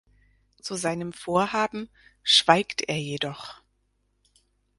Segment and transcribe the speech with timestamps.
[0.59, 1.87] Zu seinem Vorhaben
[2.23, 3.61] schweigt er jedoch.